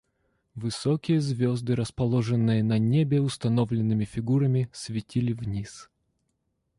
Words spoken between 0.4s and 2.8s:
Высокие звезды, расположенные на